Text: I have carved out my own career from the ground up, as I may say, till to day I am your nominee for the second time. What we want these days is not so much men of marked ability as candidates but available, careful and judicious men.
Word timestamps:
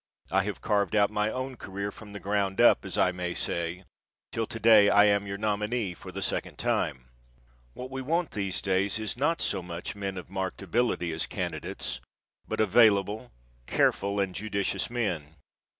I 0.31 0.41
have 0.45 0.61
carved 0.61 0.95
out 0.95 1.11
my 1.11 1.29
own 1.29 1.57
career 1.57 1.91
from 1.91 2.11
the 2.11 2.19
ground 2.19 2.59
up, 2.59 2.85
as 2.85 2.97
I 2.97 3.11
may 3.11 3.35
say, 3.35 3.83
till 4.31 4.47
to 4.47 4.59
day 4.59 4.89
I 4.89 5.03
am 5.05 5.27
your 5.27 5.37
nominee 5.37 5.93
for 5.93 6.11
the 6.11 6.23
second 6.23 6.57
time. 6.57 7.09
What 7.73 7.91
we 7.91 8.01
want 8.01 8.31
these 8.31 8.63
days 8.63 8.97
is 8.97 9.15
not 9.15 9.41
so 9.41 9.61
much 9.61 9.95
men 9.95 10.17
of 10.17 10.27
marked 10.27 10.63
ability 10.63 11.13
as 11.13 11.27
candidates 11.27 12.01
but 12.47 12.59
available, 12.59 13.31
careful 13.67 14.19
and 14.19 14.33
judicious 14.33 14.89
men. 14.89 15.35